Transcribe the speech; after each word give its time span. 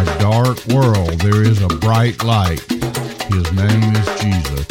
a 0.00 0.18
dark 0.18 0.66
world, 0.68 1.20
there 1.20 1.42
is 1.42 1.60
a 1.60 1.68
bright 1.68 2.24
light. 2.24 2.60
His 2.70 3.52
name 3.52 3.94
is 3.96 4.20
Jesus. 4.20 4.66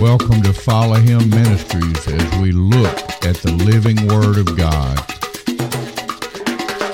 Welcome 0.00 0.42
to 0.42 0.52
Follow 0.52 0.96
Him 0.96 1.30
Ministries 1.30 2.08
as 2.08 2.40
we 2.40 2.50
look 2.50 2.98
at 3.24 3.36
the 3.36 3.52
living 3.52 4.08
Word 4.08 4.38
of 4.38 4.56
God. 4.56 4.98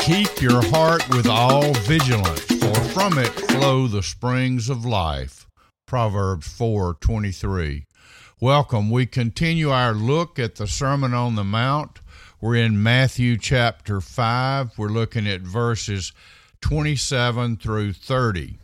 Keep 0.01 0.43
your 0.43 0.63
heart 0.71 1.09
with 1.09 1.27
all 1.27 1.73
vigilance, 1.85 2.45
for 2.45 2.75
from 2.91 3.17
it 3.17 3.29
flow 3.29 3.87
the 3.87 4.03
springs 4.03 4.69
of 4.69 4.85
life. 4.85 5.47
Proverbs 5.87 6.47
4:23. 6.49 7.87
Welcome. 8.39 8.91
We 8.91 9.07
continue 9.07 9.71
our 9.71 9.95
look 9.95 10.39
at 10.39 10.57
the 10.57 10.67
Sermon 10.67 11.15
on 11.15 11.37
the 11.37 11.45
Mount. 11.45 12.01
We're 12.39 12.57
in 12.57 12.83
Matthew 12.83 13.39
chapter 13.39 14.03
5. 14.03 14.77
We're 14.77 14.89
looking 14.89 15.27
at 15.27 15.41
verses 15.41 16.13
27 16.61 17.57
through 17.57 17.93
30. 17.93 18.59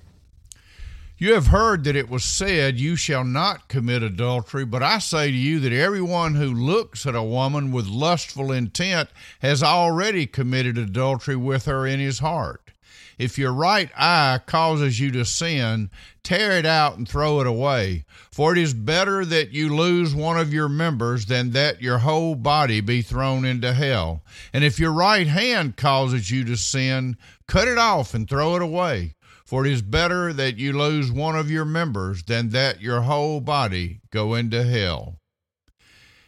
You 1.23 1.35
have 1.35 1.47
heard 1.47 1.85
that 1.85 1.95
it 1.95 2.11
was 2.11 2.25
said, 2.25 2.81
You 2.81 2.97
shall 2.97 3.23
not 3.23 3.69
commit 3.69 4.03
adultery, 4.03 4.65
but 4.65 4.83
I 4.83 4.99
say 4.99 5.31
to 5.31 5.37
you 5.37 5.61
that 5.61 5.73
everyone 5.73 6.35
who 6.35 6.53
looks 6.53 7.07
at 7.07 7.15
a 7.15 7.23
woman 7.23 7.71
with 7.71 7.87
lustful 7.87 8.51
intent 8.51 9.09
has 9.39 9.63
already 9.63 10.27
committed 10.27 10.77
adultery 10.77 11.37
with 11.37 11.67
her 11.67 11.87
in 11.87 12.01
his 12.01 12.19
heart. 12.19 12.72
If 13.19 13.39
your 13.39 13.53
right 13.53 13.91
eye 13.97 14.41
causes 14.47 14.99
you 14.99 15.11
to 15.13 15.25
sin, 15.25 15.91
tear 16.23 16.53
it 16.53 16.67
out 16.67 16.97
and 16.99 17.09
throw 17.09 17.41
it 17.41 17.47
away. 17.47 18.05
For 18.31 18.53
it 18.53 18.59
is 18.59 18.75
better 18.75 19.25
that 19.25 19.53
you 19.53 19.75
lose 19.75 20.15
one 20.15 20.39
of 20.39 20.53
your 20.53 20.69
members 20.69 21.27
than 21.27 21.51
that 21.53 21.83
your 21.83 21.99
whole 21.99 22.35
body 22.35 22.81
be 22.81 23.03
thrown 23.03 23.45
into 23.45 23.73
hell. 23.73 24.23
And 24.53 24.65
if 24.65 24.79
your 24.79 24.93
right 24.93 25.27
hand 25.27 25.77
causes 25.77 26.31
you 26.31 26.45
to 26.45 26.57
sin, 26.57 27.17
cut 27.47 27.69
it 27.69 27.79
off 27.79 28.15
and 28.15 28.29
throw 28.29 28.57
it 28.57 28.63
away. 28.63 29.15
For 29.45 29.67
it 29.67 29.73
is 29.73 29.83
better 29.83 30.33
that 30.33 30.56
you 30.56 30.73
lose 30.73 31.12
one 31.12 31.37
of 31.37 31.51
your 31.51 31.67
members 31.67 32.23
than 32.23 32.51
that 32.51 32.81
your 32.81 33.03
whole 33.03 33.41
body 33.41 34.01
go 34.11 34.34
into 34.34 34.65
hell. 34.65 35.19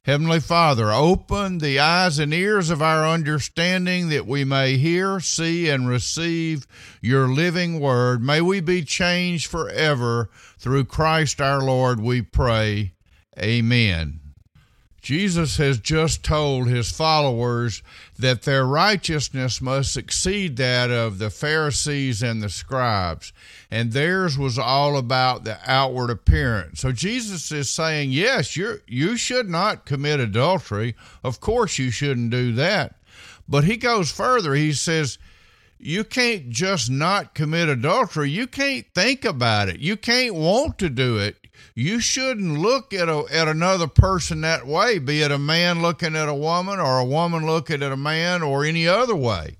Heavenly 0.05 0.41
Father, 0.41 0.93
open 0.93 1.59
the 1.59 1.79
eyes 1.79 2.19
and 2.19 2.35
ears 2.35 2.69
of 2.69 2.83
our 2.83 3.09
understanding 3.09 4.11
that 4.11 4.27
we 4.27 4.45
may 4.45 4.77
hear, 4.77 5.19
see, 5.19 5.71
and 5.71 5.89
receive 5.89 6.67
your 7.01 7.27
living 7.27 7.81
word. 7.81 8.23
May 8.23 8.43
we 8.43 8.61
be 8.61 8.85
changed 8.85 9.47
forever 9.47 10.29
through 10.59 10.85
Christ 10.85 11.41
our 11.41 11.63
Lord, 11.63 12.01
we 12.01 12.21
pray. 12.21 12.93
Amen. 13.39 14.21
Jesus 15.05 15.59
has 15.59 15.79
just 15.79 16.25
told 16.25 16.67
his 16.67 16.91
followers 16.91 17.83
that 18.19 18.45
their 18.45 18.65
righteousness 18.65 19.61
must 19.61 19.99
exceed 19.99 20.57
that 20.57 20.91
of 20.91 21.19
the 21.19 21.29
Pharisees 21.29 22.23
and 22.23 22.43
the 22.43 22.49
scribes, 22.49 23.31
and 23.71 23.93
theirs 23.93 24.39
was 24.39 24.59
all 24.59 24.97
about 24.97 25.45
the 25.45 25.59
outward 25.67 26.09
appearance. 26.09 26.81
So 26.81 26.91
Jesus 26.91 27.53
is 27.53 27.69
saying, 27.69 28.13
yes, 28.13 28.57
you 28.57 28.81
you 28.89 29.19
should 29.19 29.47
not 29.47 29.85
commit 29.85 30.21
adultery. 30.21 30.97
Of 31.23 31.39
course, 31.39 31.79
you 31.79 31.91
shouldn't 31.91 32.31
do 32.31 32.55
that. 32.55 32.95
But 33.47 33.65
he 33.65 33.77
goes 33.77 34.11
further. 34.11 34.55
He 34.55 34.73
says, 34.73 35.19
you 35.79 36.05
can't 36.05 36.49
just 36.49 36.91
not 36.91 37.35
commit 37.35 37.69
adultery. 37.69 38.31
You 38.31 38.47
can't 38.47 38.87
think 38.95 39.27
about 39.27 39.69
it. 39.69 39.81
You 39.81 39.99
can't 39.99 40.35
want 40.35 40.79
to 40.79 40.89
do 40.89 41.19
it 41.19 41.44
you 41.75 42.01
shouldn't 42.01 42.59
look 42.59 42.93
at 42.93 43.09
a, 43.09 43.25
at 43.31 43.49
another 43.49 43.89
person 43.89 44.43
that 44.43 44.67
way, 44.67 44.99
be 44.99 45.23
it 45.23 45.31
a 45.31 45.39
man 45.39 45.83
looking 45.83 46.15
at 46.15 46.29
a 46.29 46.35
woman 46.35 46.79
or 46.79 46.99
a 46.99 47.05
woman 47.05 47.47
looking 47.47 47.83
at 47.83 47.93
a 47.93 47.97
man 47.97 48.43
or 48.43 48.65
any 48.65 48.87
other 48.87 49.17
way. 49.17 49.57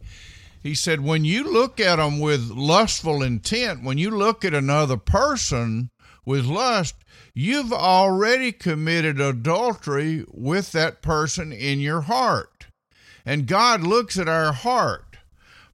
He 0.63 0.75
said, 0.75 1.01
when 1.01 1.25
you 1.25 1.45
look 1.45 1.79
at 1.81 1.97
them 1.97 2.21
with 2.21 2.51
lustful 2.51 3.23
intent, 3.23 3.85
when 3.85 3.99
you 3.99 4.11
look 4.11 4.45
at 4.45 4.55
another 4.55 4.97
person 4.97 5.91
with 6.25 6.47
lust, 6.47 6.95
you've 7.35 7.73
already 7.73 8.53
committed 8.53 9.21
adultery 9.21 10.25
with 10.29 10.73
that 10.73 11.03
person 11.03 11.53
in 11.53 11.81
your 11.81 12.03
heart. 12.03 12.67
And 13.27 13.47
God 13.47 13.83
looks 13.83 14.19
at 14.19 14.29
our 14.29 14.53
heart 14.53 15.17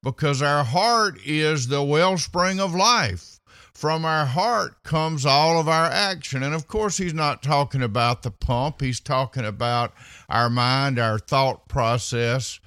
because 0.03 0.41
our 0.41 0.64
heart 0.64 1.19
is 1.25 1.69
the 1.69 1.82
wellspring 1.82 2.59
of 2.59 2.75
life 2.75 3.40
from 3.80 4.04
our 4.04 4.26
heart 4.26 4.82
comes 4.82 5.24
all 5.24 5.58
of 5.58 5.66
our 5.66 5.86
action. 5.86 6.42
And 6.42 6.54
of 6.54 6.68
course, 6.68 6.98
he's 6.98 7.14
not 7.14 7.42
talking 7.42 7.82
about 7.82 8.22
the 8.22 8.30
pump, 8.30 8.82
he's 8.82 9.00
talking 9.00 9.46
about 9.46 9.94
our 10.28 10.50
mind, 10.50 10.98
our 10.98 11.18
thought 11.18 11.66
process. 11.66 12.60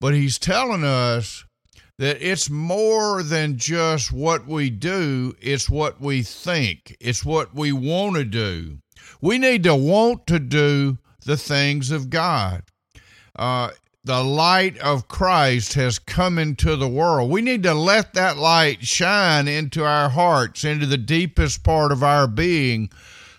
But 0.00 0.12
he's 0.12 0.38
telling 0.38 0.84
us 0.84 1.46
that 1.96 2.20
it's 2.20 2.50
more 2.50 3.22
than 3.22 3.56
just 3.56 4.12
what 4.12 4.46
we 4.46 4.68
do, 4.68 5.34
it's 5.40 5.70
what 5.70 5.98
we 5.98 6.22
think, 6.22 6.94
it's 7.00 7.24
what 7.24 7.54
we 7.54 7.72
want 7.72 8.16
to 8.16 8.24
do. 8.24 8.80
We 9.22 9.38
need 9.38 9.62
to 9.62 9.74
want 9.74 10.26
to 10.26 10.38
do 10.38 10.98
the 11.24 11.38
things 11.38 11.90
of 11.90 12.10
God. 12.10 12.64
Uh, 13.34 13.70
the 14.04 14.22
light 14.22 14.76
of 14.78 15.08
Christ 15.08 15.74
has 15.74 15.98
come 15.98 16.38
into 16.38 16.76
the 16.76 16.88
world. 16.88 17.30
We 17.30 17.40
need 17.40 17.62
to 17.62 17.72
let 17.74 18.12
that 18.14 18.36
light 18.36 18.86
shine 18.86 19.48
into 19.48 19.82
our 19.84 20.10
hearts, 20.10 20.64
into 20.64 20.84
the 20.84 20.98
deepest 20.98 21.62
part 21.62 21.90
of 21.90 22.02
our 22.02 22.26
being, 22.26 22.90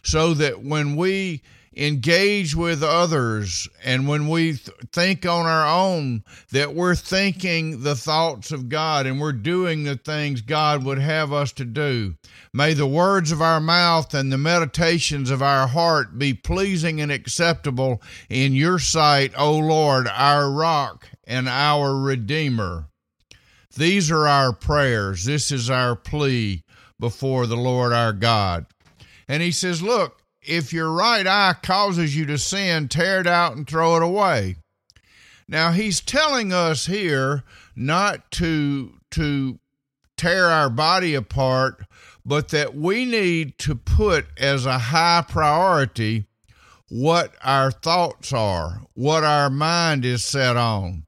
so 0.02 0.34
that 0.34 0.64
when 0.64 0.96
we 0.96 1.42
engage 1.75 2.56
with 2.56 2.81
others 2.81 3.68
and 3.84 4.08
when 4.08 4.28
we 4.28 4.53
th- 4.53 4.78
think 4.91 5.25
on 5.25 5.46
our 5.46 5.68
own 5.68 6.24
that 6.52 6.74
we're 6.74 6.96
thinking 6.96 7.84
the 7.84 7.96
thoughts 7.96 8.52
of 8.52 8.69
God 8.69 9.06
and 9.06 9.19
we're 9.19 9.34
doing 9.34 9.84
the 9.84 9.97
things 9.97 10.41
God 10.41 10.84
would 10.85 11.00
have 11.00 11.34
us 11.34 11.52
to 11.53 11.66
do. 11.66 12.16
May 12.53 12.74
the 12.74 12.88
words 12.88 13.31
of 13.31 13.41
our 13.41 13.59
mouth 13.59 14.14
and 14.14 14.31
the 14.31 14.38
meditations 14.38 15.30
of 15.30 15.41
our 15.41 15.68
heart 15.68 16.18
be 16.18 16.34
pleasing 16.34 17.02
and 17.02 17.12
acceptable 17.12 18.02
in 18.30 18.53
your 18.53 18.80
sight, 18.80 19.34
O 19.38 19.58
Lord, 19.58 20.08
our 20.08 20.50
rock 20.50 21.09
and 21.25 21.50
our 21.50 21.96
redeemer. 21.97 22.88
These 23.75 24.09
are 24.09 24.28
our 24.28 24.53
prayers. 24.53 25.25
This 25.25 25.52
is 25.52 25.69
our 25.69 25.97
plea 25.97 26.64
before 27.00 27.46
the 27.46 27.58
Lord 27.58 27.91
our 27.91 28.14
God. 28.14 28.66
And 29.28 29.44
he 29.44 29.52
says, 29.52 29.81
Look, 29.81 30.22
if 30.47 30.73
your 30.73 30.91
right 30.91 31.25
eye 31.25 31.56
causes 31.61 32.16
you 32.16 32.25
to 32.28 32.38
sin, 32.38 32.88
tear 32.88 33.19
it 33.19 33.28
out 33.28 33.56
and 33.56 33.67
throw 33.67 33.95
it 33.97 34.03
away. 34.03 34.57
Now 35.47 35.72
he's 35.72 36.01
telling 36.01 36.51
us 36.51 36.85
here 36.88 37.44
not 37.75 38.31
to 38.31 38.94
to 39.11 39.59
tear 40.17 40.45
our 40.47 40.69
body 40.69 41.13
apart, 41.13 41.85
but 42.25 42.50
that 42.50 42.75
we 42.75 43.05
need 43.05 43.57
to 43.59 43.75
put 43.75 44.25
as 44.38 44.66
a 44.66 44.79
high 44.79 45.23
priority 45.28 46.25
what 46.89 47.35
our 47.44 47.72
thoughts 47.72 48.31
are, 48.34 48.81
what 48.94 49.23
our 49.23 49.50
mind 49.50 50.05
is 50.05 50.23
set 50.23 50.55
on. 50.55 51.05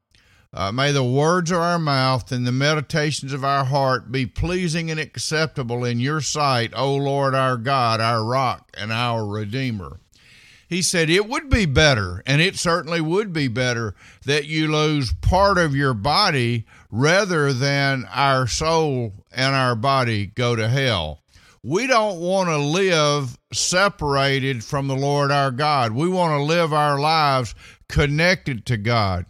Uh, 0.54 0.72
may 0.72 0.92
the 0.92 1.04
words 1.04 1.52
of 1.52 1.60
our 1.60 1.78
mouth 1.78 2.32
and 2.32 2.48
the 2.48 2.52
meditations 2.52 3.34
of 3.34 3.44
our 3.44 3.66
heart 3.66 4.12
be 4.12 4.26
pleasing 4.26 4.90
and 4.90 5.00
acceptable 5.00 5.84
in 5.84 6.00
your 6.00 6.22
sight, 6.22 6.72
O 6.76 6.96
Lord 6.96 7.36
our 7.36 7.58
God, 7.58 8.00
our 8.00 8.24
rock 8.24 8.72
and 8.78 8.92
our 8.92 9.26
Redeemer. 9.26 10.00
He 10.68 10.82
said 10.82 11.10
it 11.10 11.28
would 11.28 11.50
be 11.50 11.66
better, 11.66 12.22
and 12.26 12.42
it 12.42 12.58
certainly 12.58 13.00
would 13.00 13.32
be 13.32 13.48
better, 13.48 13.96
that 14.26 14.46
you 14.46 14.70
lose 14.70 15.14
part 15.14 15.58
of 15.58 15.76
your 15.76 15.94
body 15.94 16.66
rather 16.92 17.54
than 17.54 18.06
our 18.12 18.48
soul 18.48 19.14
and 19.32 19.56
our 19.56 19.76
body 19.76 20.28
go 20.28 20.56
to 20.56 20.68
hell. 20.68 21.24
We 21.64 21.88
don't 21.88 22.20
want 22.20 22.50
to 22.50 22.58
live 22.58 23.38
separated 23.54 24.64
from 24.64 24.88
the 24.88 24.96
Lord 24.96 25.32
our 25.32 25.52
God. 25.52 25.94
We 25.94 26.10
want 26.10 26.38
to 26.40 26.44
live 26.44 26.74
our 26.74 27.00
lives 27.00 27.56
connected 27.88 28.66
to 28.68 28.78
God. 28.78 29.26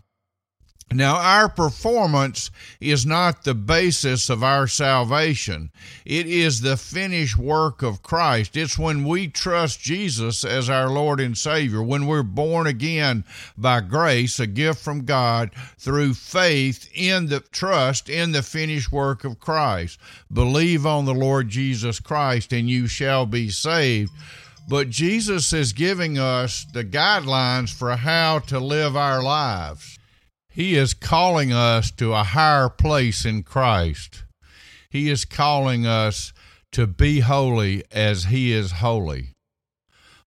Now, 0.89 1.17
our 1.17 1.49
performance 1.49 2.49
is 2.79 3.05
not 3.05 3.43
the 3.43 3.53
basis 3.53 4.29
of 4.29 4.41
our 4.41 4.67
salvation. 4.67 5.69
It 6.05 6.27
is 6.27 6.61
the 6.61 6.77
finished 6.77 7.37
work 7.37 7.81
of 7.81 8.01
Christ. 8.01 8.55
It's 8.55 8.79
when 8.79 9.03
we 9.03 9.27
trust 9.27 9.81
Jesus 9.81 10.45
as 10.45 10.69
our 10.69 10.89
Lord 10.89 11.19
and 11.19 11.37
Savior, 11.37 11.83
when 11.83 12.07
we're 12.07 12.23
born 12.23 12.67
again 12.67 13.25
by 13.57 13.81
grace, 13.81 14.39
a 14.39 14.47
gift 14.47 14.79
from 14.79 15.03
God, 15.03 15.51
through 15.77 16.13
faith 16.13 16.89
in 16.93 17.27
the 17.27 17.41
trust 17.41 18.09
in 18.09 18.31
the 18.31 18.41
finished 18.41 18.89
work 18.89 19.25
of 19.25 19.41
Christ. 19.41 19.99
Believe 20.31 20.85
on 20.85 21.03
the 21.03 21.13
Lord 21.13 21.49
Jesus 21.49 21.99
Christ, 21.99 22.53
and 22.53 22.69
you 22.69 22.87
shall 22.87 23.25
be 23.25 23.49
saved. 23.49 24.11
But 24.69 24.89
Jesus 24.89 25.51
is 25.51 25.73
giving 25.73 26.17
us 26.17 26.65
the 26.71 26.85
guidelines 26.85 27.73
for 27.73 27.97
how 27.97 28.39
to 28.39 28.59
live 28.59 28.95
our 28.95 29.21
lives. 29.21 29.97
He 30.57 30.75
is 30.75 30.95
calling 30.95 31.53
us 31.53 31.91
to 31.91 32.13
a 32.13 32.23
higher 32.23 32.67
place 32.67 33.25
in 33.25 33.43
Christ. 33.43 34.23
He 34.89 35.07
is 35.07 35.23
calling 35.23 35.85
us 35.85 36.33
to 36.71 36.87
be 36.87 37.19
holy 37.19 37.83
as 37.91 38.23
He 38.23 38.51
is 38.51 38.71
holy. 38.71 39.35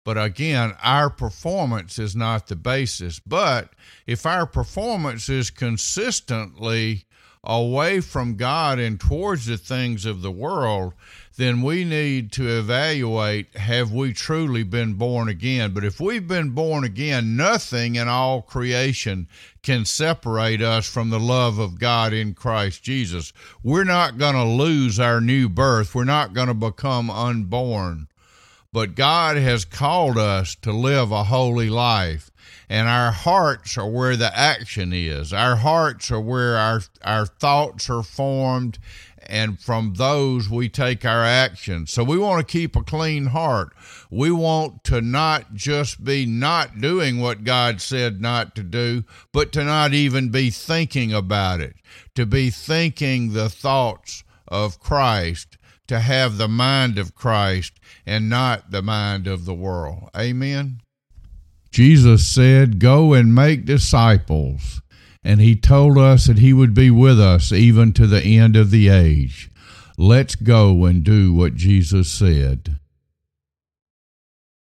But 0.04 0.16
again, 0.16 0.74
our 0.82 1.10
performance 1.10 1.98
is 1.98 2.16
not 2.16 2.46
the 2.46 2.56
basis. 2.56 3.20
But 3.20 3.74
if 4.06 4.24
our 4.24 4.46
performance 4.46 5.28
is 5.28 5.50
consistently 5.50 7.04
away 7.42 8.00
from 8.00 8.36
God 8.36 8.78
and 8.78 9.00
towards 9.00 9.46
the 9.46 9.56
things 9.56 10.04
of 10.04 10.20
the 10.20 10.30
world, 10.30 10.92
then 11.36 11.62
we 11.62 11.84
need 11.84 12.32
to 12.32 12.46
evaluate 12.46 13.56
have 13.56 13.92
we 13.92 14.12
truly 14.12 14.62
been 14.62 14.94
born 14.94 15.28
again? 15.28 15.72
But 15.72 15.84
if 15.84 16.00
we've 16.00 16.28
been 16.28 16.50
born 16.50 16.84
again, 16.84 17.36
nothing 17.36 17.96
in 17.96 18.08
all 18.08 18.42
creation 18.42 19.26
can 19.62 19.86
separate 19.86 20.60
us 20.60 20.86
from 20.86 21.08
the 21.08 21.20
love 21.20 21.58
of 21.58 21.78
God 21.78 22.12
in 22.12 22.34
Christ 22.34 22.82
Jesus. 22.82 23.32
We're 23.62 23.84
not 23.84 24.18
going 24.18 24.34
to 24.34 24.44
lose 24.44 25.00
our 25.00 25.20
new 25.20 25.48
birth, 25.48 25.94
we're 25.94 26.04
not 26.04 26.34
going 26.34 26.48
to 26.48 26.54
become 26.54 27.10
unborn. 27.10 28.08
But 28.72 28.94
God 28.94 29.36
has 29.36 29.64
called 29.64 30.16
us 30.16 30.54
to 30.62 30.72
live 30.72 31.10
a 31.10 31.24
holy 31.24 31.68
life 31.68 32.30
and 32.68 32.86
our 32.86 33.10
hearts 33.10 33.76
are 33.76 33.90
where 33.90 34.16
the 34.16 34.36
action 34.38 34.92
is. 34.92 35.32
Our 35.32 35.56
hearts 35.56 36.10
are 36.12 36.20
where 36.20 36.56
our 36.56 36.82
our 37.02 37.26
thoughts 37.26 37.90
are 37.90 38.04
formed 38.04 38.78
and 39.26 39.58
from 39.58 39.94
those 39.94 40.48
we 40.48 40.68
take 40.68 41.04
our 41.04 41.24
action. 41.24 41.88
So 41.88 42.04
we 42.04 42.16
want 42.16 42.46
to 42.46 42.52
keep 42.52 42.76
a 42.76 42.82
clean 42.82 43.26
heart. 43.26 43.70
We 44.08 44.30
want 44.30 44.84
to 44.84 45.00
not 45.00 45.54
just 45.54 46.04
be 46.04 46.24
not 46.24 46.80
doing 46.80 47.20
what 47.20 47.44
God 47.44 47.80
said 47.80 48.20
not 48.20 48.54
to 48.54 48.62
do, 48.62 49.02
but 49.32 49.50
to 49.52 49.64
not 49.64 49.92
even 49.92 50.30
be 50.30 50.50
thinking 50.50 51.12
about 51.12 51.60
it, 51.60 51.74
to 52.14 52.24
be 52.24 52.50
thinking 52.50 53.32
the 53.32 53.48
thoughts 53.48 54.22
of 54.46 54.80
Christ, 54.80 55.58
to 55.90 55.98
have 55.98 56.38
the 56.38 56.46
mind 56.46 56.98
of 57.00 57.16
Christ 57.16 57.80
and 58.06 58.30
not 58.30 58.70
the 58.70 58.80
mind 58.80 59.26
of 59.26 59.44
the 59.44 59.54
world. 59.54 60.08
Amen. 60.16 60.80
Jesus 61.72 62.28
said, 62.28 62.78
Go 62.78 63.12
and 63.12 63.34
make 63.34 63.64
disciples. 63.64 64.82
And 65.24 65.40
he 65.40 65.56
told 65.56 65.98
us 65.98 66.28
that 66.28 66.38
he 66.38 66.52
would 66.52 66.74
be 66.74 66.92
with 66.92 67.20
us 67.20 67.50
even 67.50 67.92
to 67.94 68.06
the 68.06 68.22
end 68.22 68.54
of 68.54 68.70
the 68.70 68.88
age. 68.88 69.50
Let's 69.98 70.36
go 70.36 70.84
and 70.84 71.02
do 71.02 71.32
what 71.32 71.56
Jesus 71.56 72.08
said. 72.08 72.78